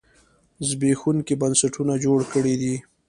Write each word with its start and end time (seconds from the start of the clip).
زبېښونکي 0.67 1.33
بنسټونه 1.41 1.93
جوړ 2.05 2.19
کړي 2.33 2.55
دي. 2.61 2.75